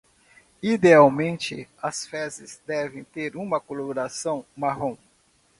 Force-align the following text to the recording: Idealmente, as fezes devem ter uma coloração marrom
Idealmente, 0.63 1.69
as 1.79 2.07
fezes 2.07 2.59
devem 2.65 3.03
ter 3.03 3.35
uma 3.37 3.59
coloração 3.59 4.43
marrom 4.57 4.97